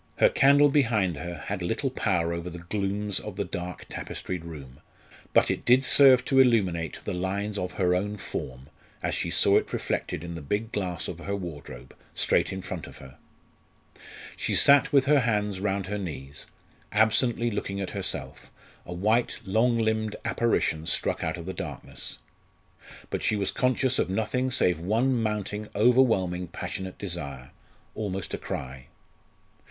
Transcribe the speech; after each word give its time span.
Her 0.17 0.29
candle 0.29 0.69
behind 0.69 1.17
her 1.17 1.43
had 1.45 1.61
little 1.61 1.91
power 1.91 2.33
over 2.33 2.49
the 2.49 2.57
glooms 2.57 3.19
of 3.19 3.35
the 3.35 3.45
dark 3.45 3.85
tapestried 3.87 4.43
room, 4.43 4.79
but 5.31 5.51
it 5.51 5.63
did 5.63 5.83
serve 5.85 6.25
to 6.25 6.39
illuminate 6.39 7.01
the 7.05 7.13
lines 7.13 7.55
of 7.55 7.73
her 7.73 7.93
own 7.93 8.17
form, 8.17 8.69
as 9.03 9.13
she 9.13 9.29
saw 9.29 9.57
it 9.57 9.71
reflected 9.71 10.23
in 10.23 10.33
the 10.33 10.41
big 10.41 10.71
glass 10.71 11.07
of 11.07 11.19
her 11.19 11.35
wardrobe, 11.35 11.95
straight 12.15 12.51
in 12.51 12.63
front 12.63 12.87
of 12.87 12.97
her. 12.97 13.19
She 14.35 14.55
sat 14.55 14.91
with 14.91 15.05
her 15.05 15.19
hands 15.19 15.59
round 15.59 15.85
her 15.85 15.99
knees, 15.99 16.47
absently 16.91 17.51
looking 17.51 17.79
at 17.79 17.91
herself, 17.91 18.49
a 18.87 18.93
white 18.95 19.39
long 19.45 19.77
limbed 19.77 20.15
apparition 20.25 20.87
struck 20.87 21.23
out 21.23 21.37
of 21.37 21.45
the 21.45 21.53
darkness. 21.53 22.17
But 23.11 23.21
she 23.21 23.35
was 23.35 23.51
conscious 23.51 23.99
of 23.99 24.09
nothing 24.09 24.49
save 24.49 24.79
one 24.79 25.21
mounting 25.21 25.67
overwhelming 25.75 26.47
passionate 26.47 26.97
desire, 26.97 27.51
almost 27.93 28.33
a 28.33 28.39
cry. 28.39 28.87